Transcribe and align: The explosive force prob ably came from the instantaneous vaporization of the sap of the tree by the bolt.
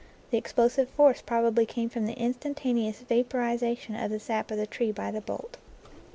The 0.31 0.37
explosive 0.39 0.89
force 0.89 1.21
prob 1.21 1.45
ably 1.53 1.67
came 1.67 1.87
from 1.87 2.07
the 2.07 2.17
instantaneous 2.19 3.01
vaporization 3.03 3.95
of 3.95 4.09
the 4.09 4.19
sap 4.19 4.49
of 4.49 4.57
the 4.57 4.65
tree 4.65 4.91
by 4.91 5.11
the 5.11 5.21
bolt. 5.21 5.57